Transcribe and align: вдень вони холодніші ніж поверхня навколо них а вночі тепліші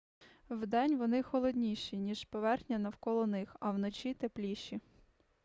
вдень 0.49 0.97
вони 0.97 1.23
холодніші 1.23 1.97
ніж 1.97 2.25
поверхня 2.25 2.79
навколо 2.79 3.27
них 3.27 3.55
а 3.59 3.71
вночі 3.71 4.13
тепліші 4.13 4.79